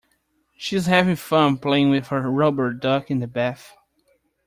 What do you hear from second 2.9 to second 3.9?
in the bath